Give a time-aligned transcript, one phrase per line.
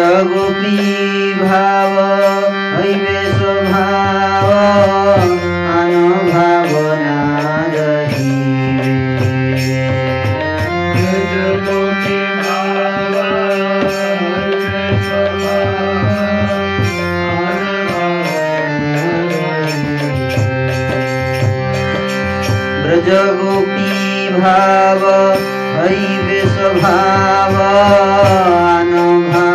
[0.00, 1.96] ब्रजगोपी भाव
[2.76, 4.46] हैवे स्वभाव
[5.72, 5.92] आन
[6.30, 7.18] भावना
[22.86, 25.06] ब्रजगोपी भाव
[25.76, 27.56] हैवे स्वभाव
[28.70, 28.92] आन
[29.30, 29.49] भावना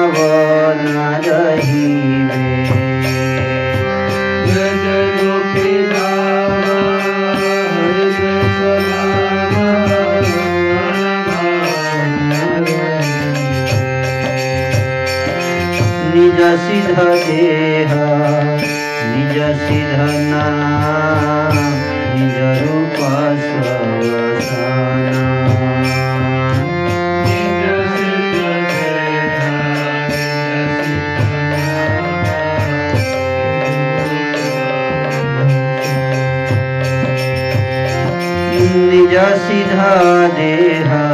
[16.63, 17.93] सिद्ध देह
[19.11, 19.99] निज सिद्ध
[20.29, 21.57] नाम
[22.15, 22.95] निज रूप
[38.89, 39.79] निज सिद्ध
[40.37, 41.04] देह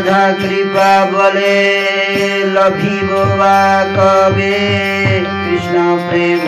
[0.00, 1.56] राधा कृपा बोले
[2.52, 3.56] लभिब बा
[3.96, 4.56] कबे
[5.24, 6.46] कृष्ण प्रेम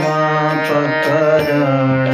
[0.68, 2.08] प्रकरण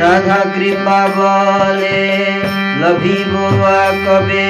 [0.00, 2.51] राधा कृपा बले।
[2.82, 4.46] लभी बुआ कबे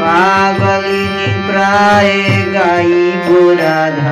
[0.00, 2.10] पागलिनी प्राय
[2.54, 4.11] गायी पुराधा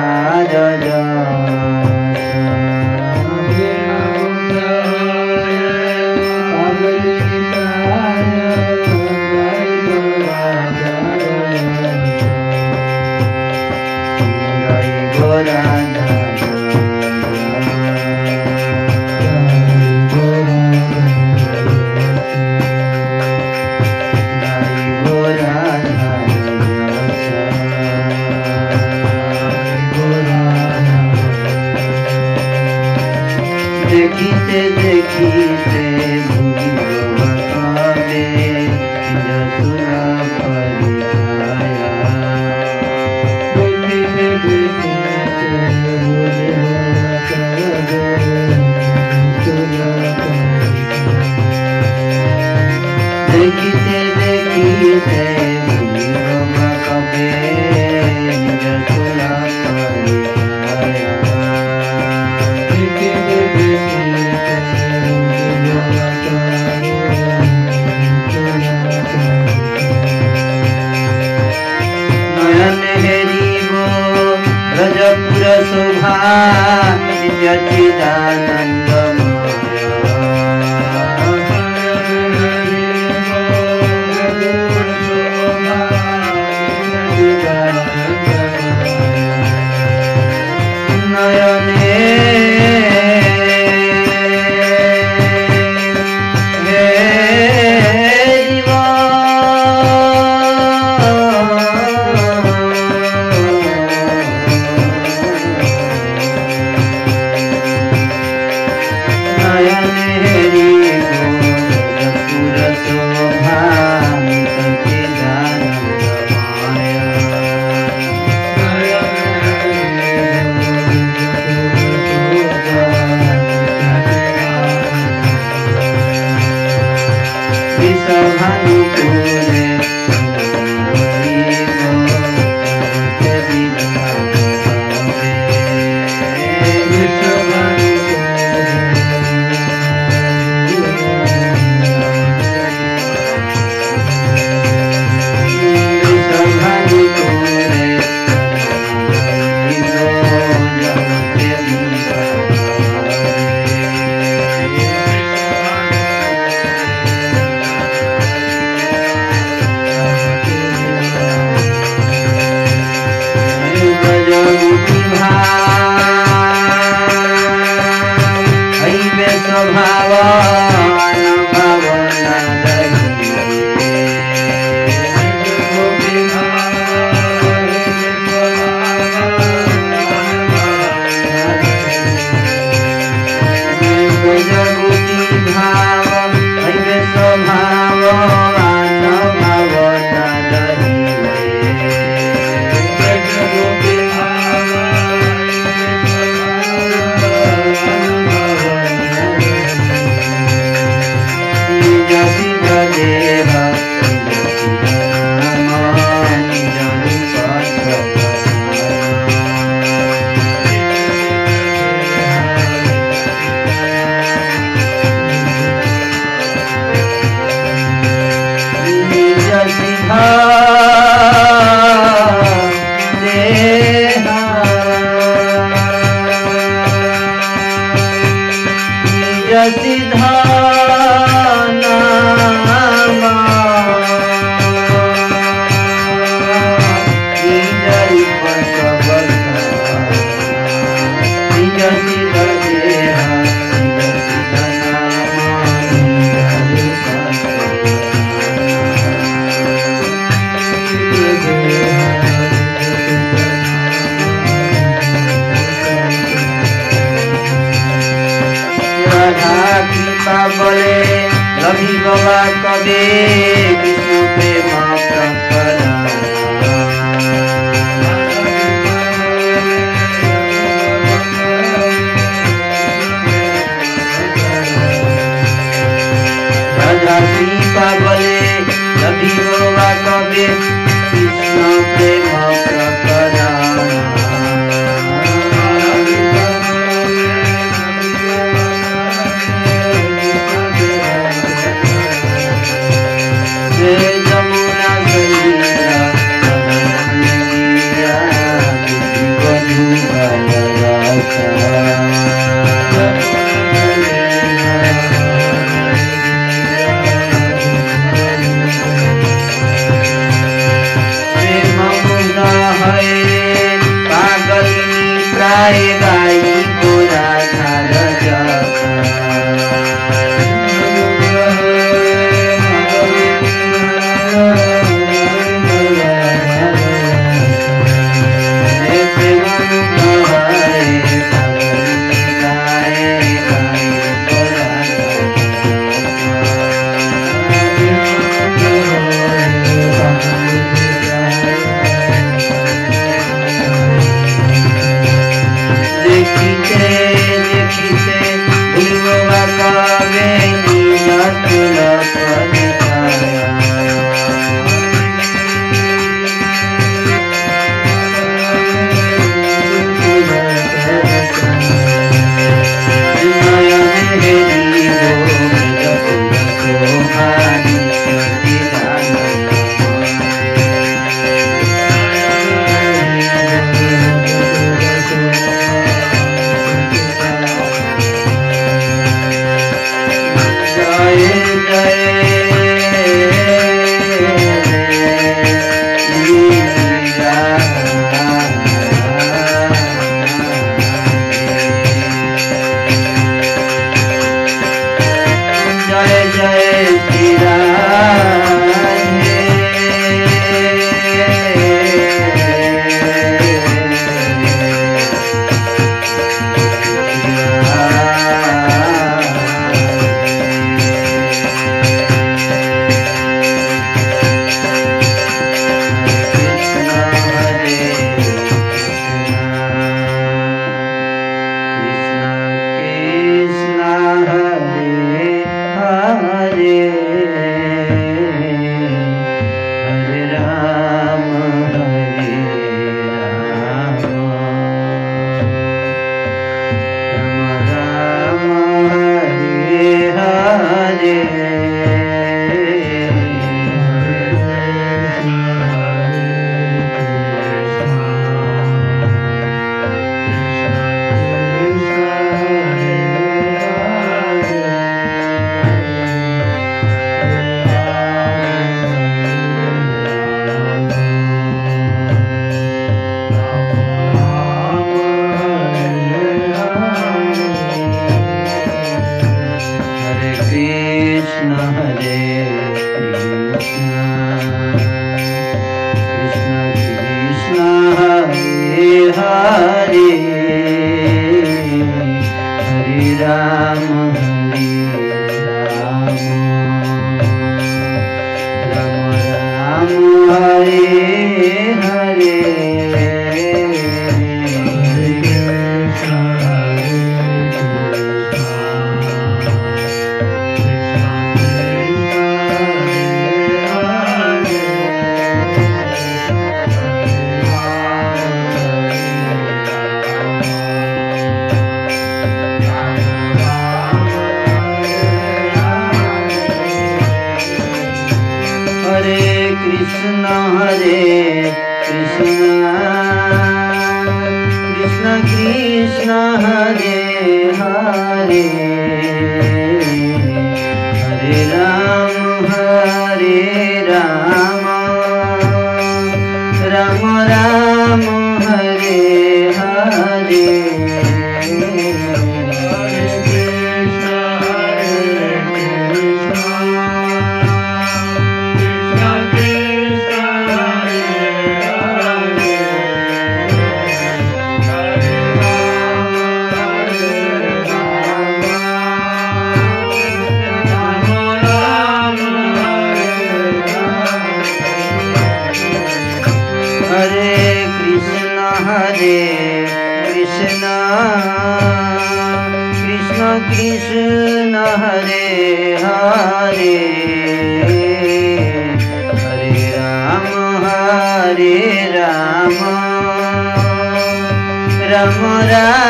[585.41, 585.80] हमारा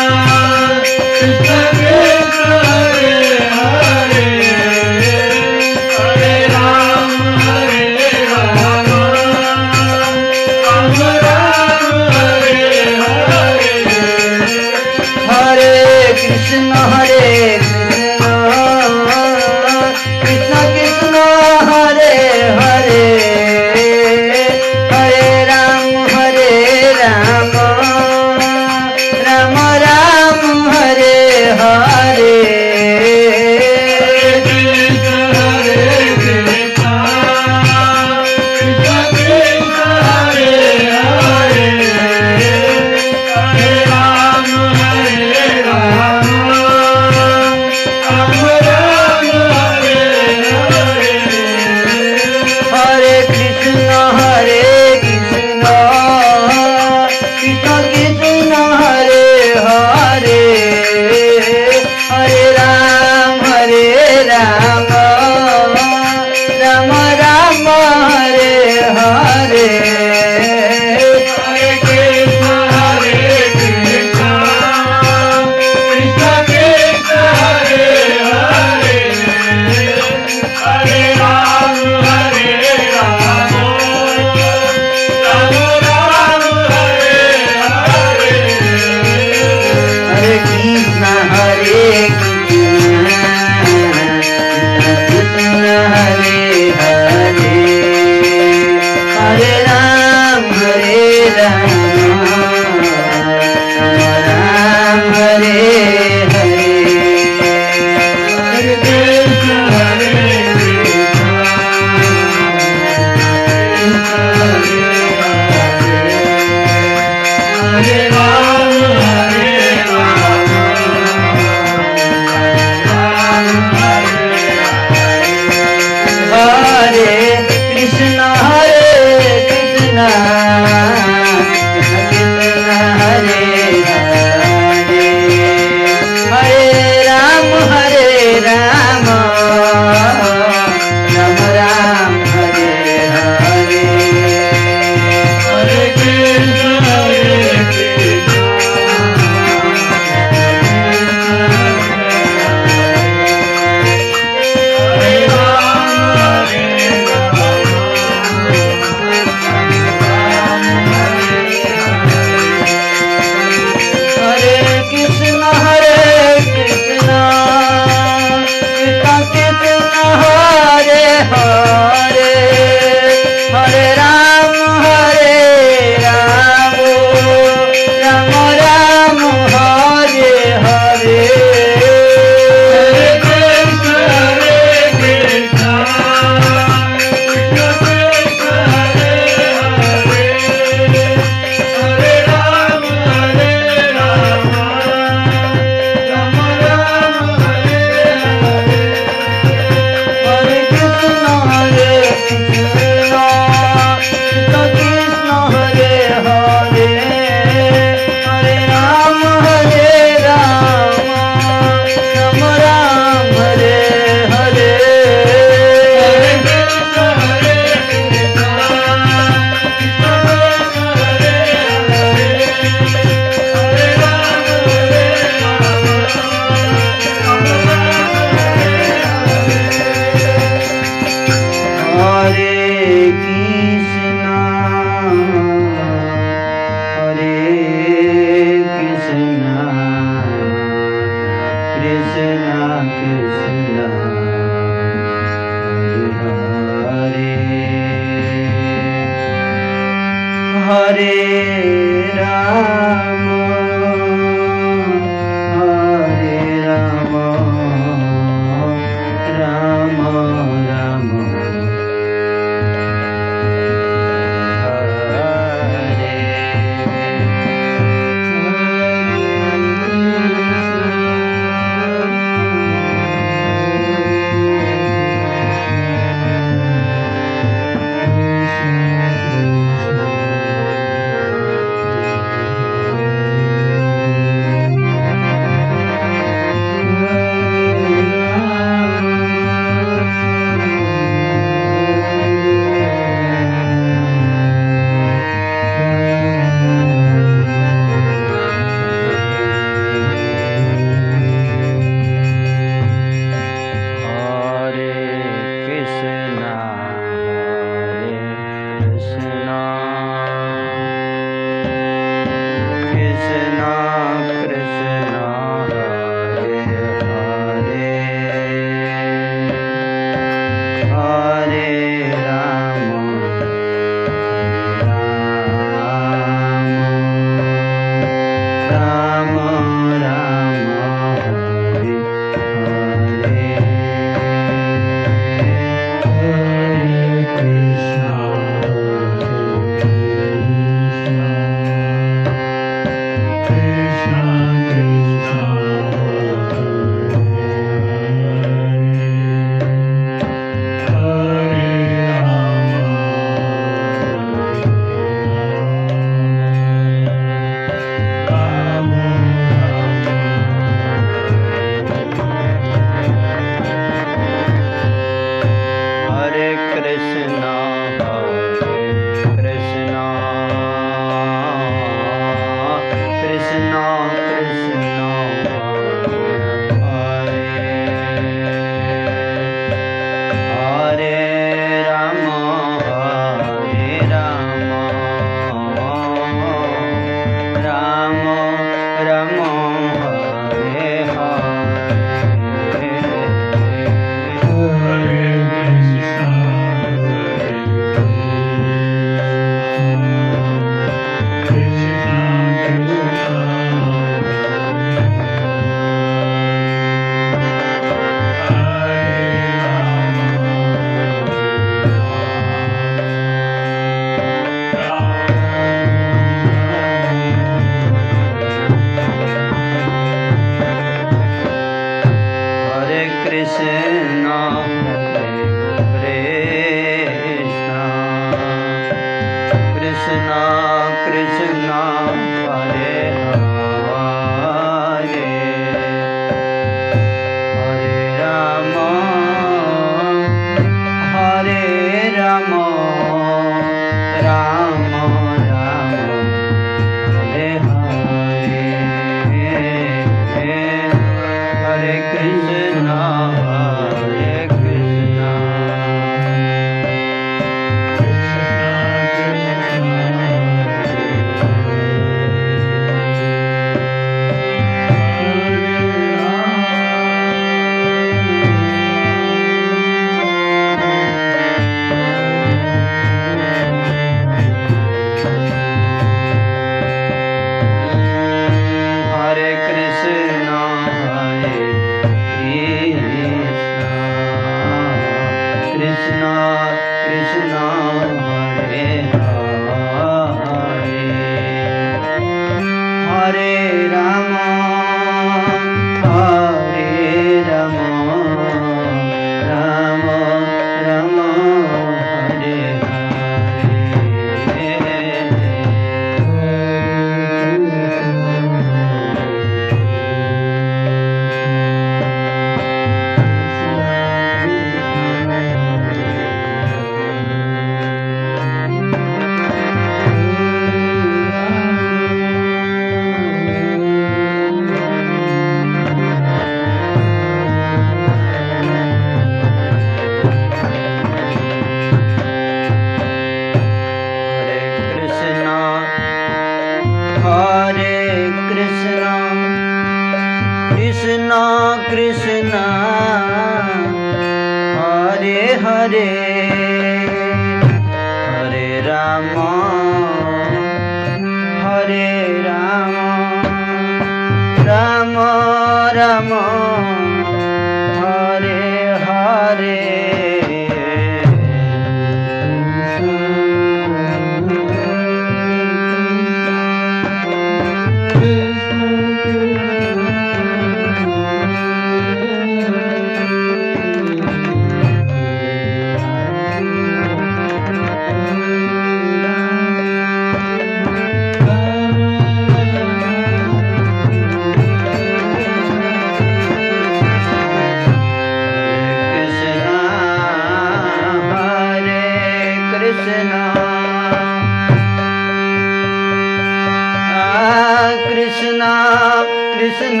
[599.54, 600.00] কৃষ্ণ।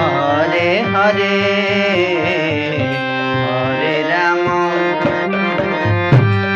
[0.00, 1.38] হরে হরে
[3.42, 4.42] হরে রাম।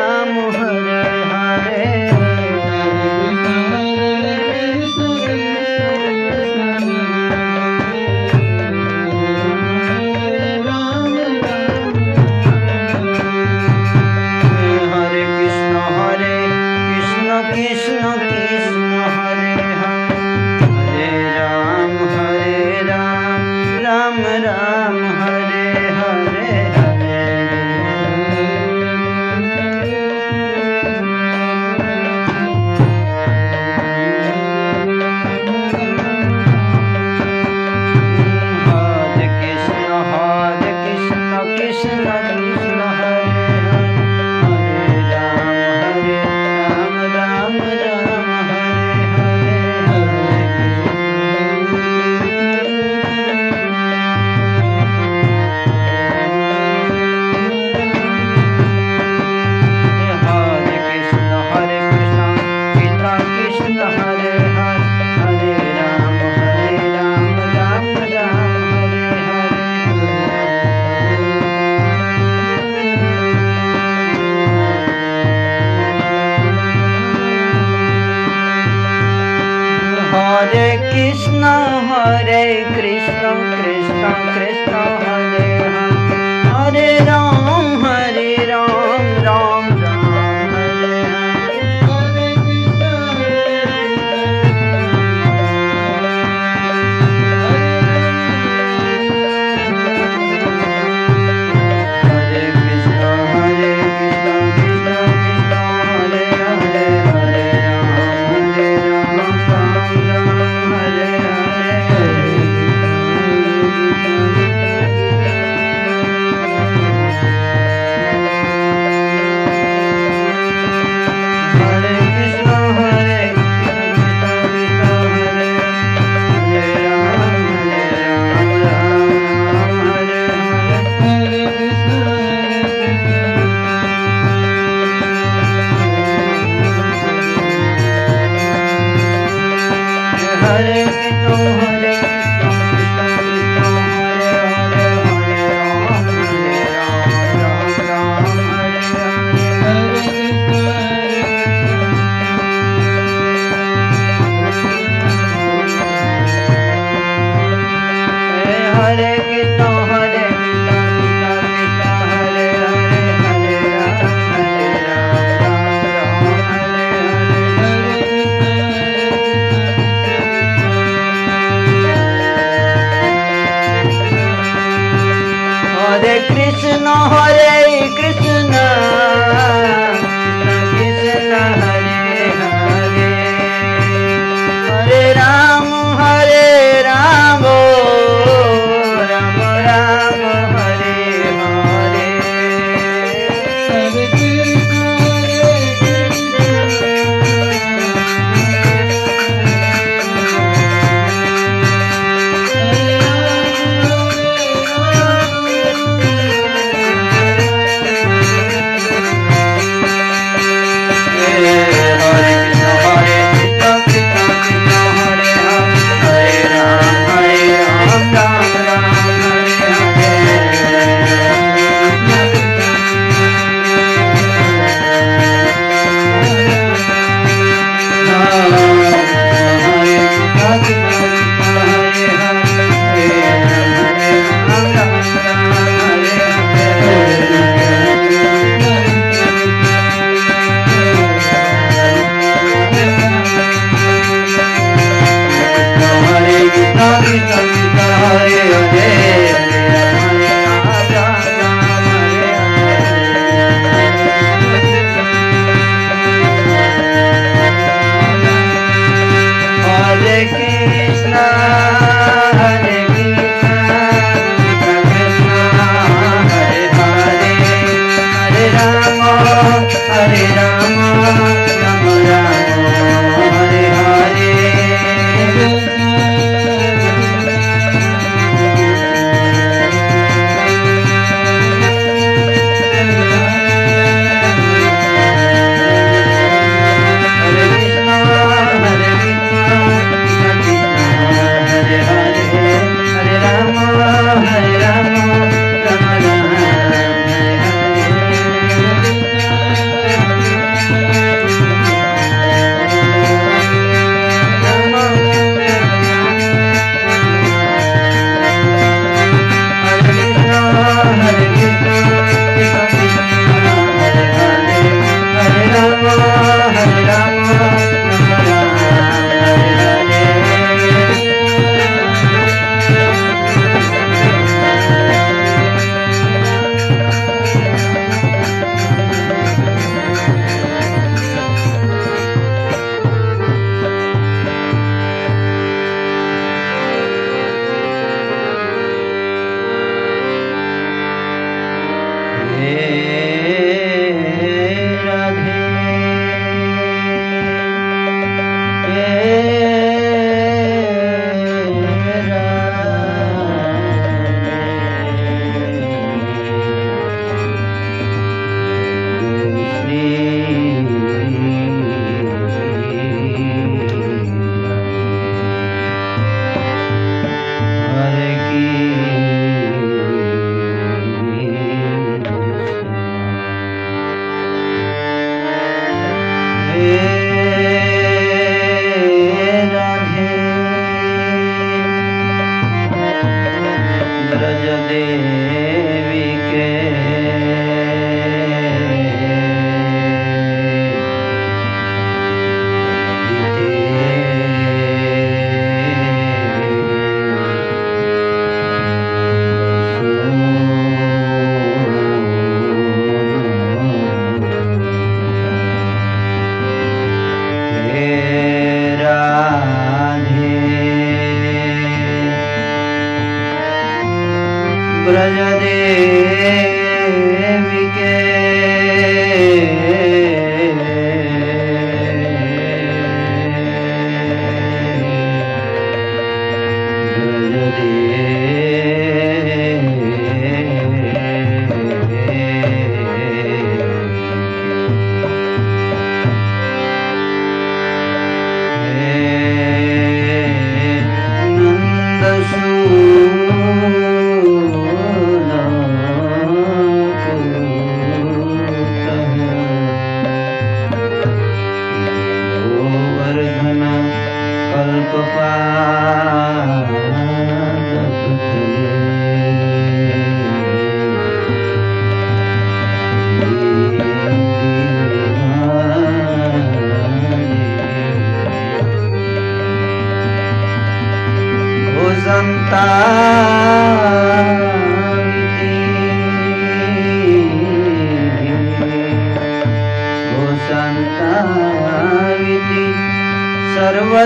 [384.20, 385.09] ब्रज देवी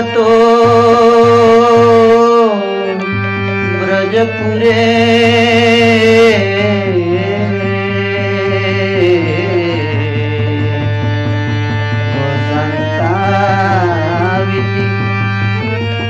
[0.02, 0.24] तो
[3.80, 4.74] ब्रजपुरे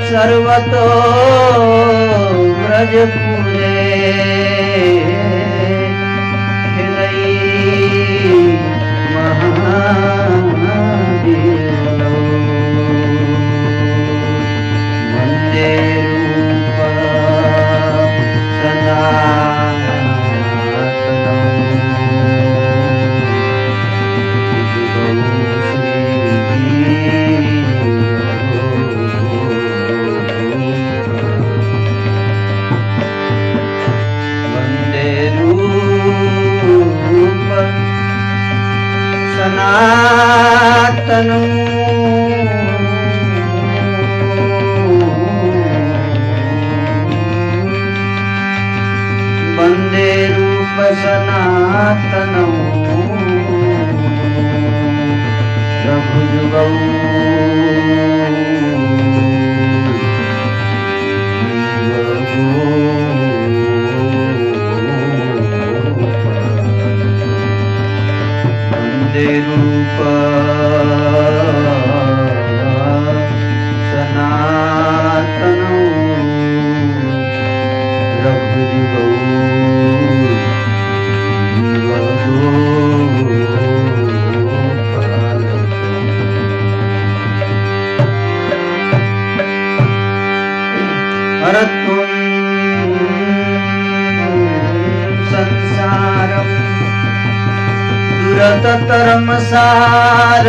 [0.08, 0.84] सर्वतो
[2.58, 3.25] व्रजपुरे।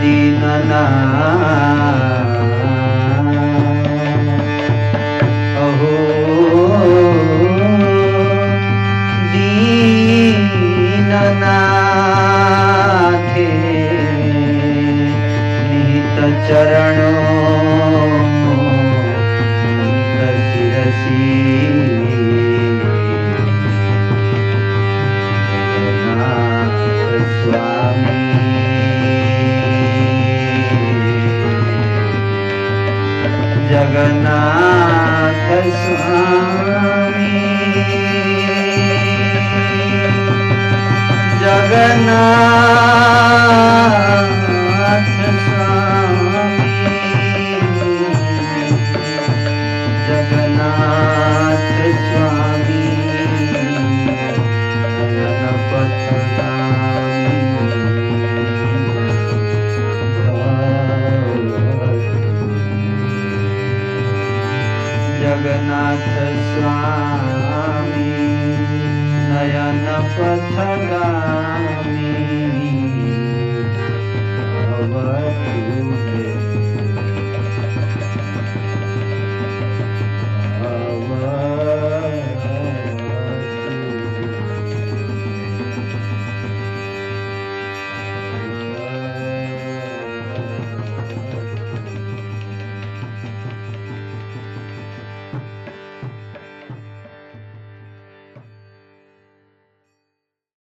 [0.00, 0.82] दीनना